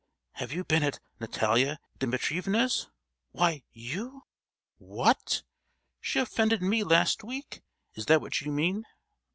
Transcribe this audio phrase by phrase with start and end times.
[0.31, 2.89] have you been at Natalia Dimitrievna's?
[3.33, 4.23] Why, you——!"
[4.79, 7.61] "What!—she offended me last week?
[7.93, 8.85] is that what you you mean?